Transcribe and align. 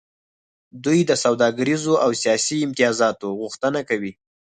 دوی 0.83 0.99
د 1.09 1.11
سوداګریزو 1.23 1.93
او 2.03 2.09
سیاسي 2.21 2.57
امتیازاتو 2.67 3.27
غوښتنه 3.39 3.79
کوي 3.89 4.11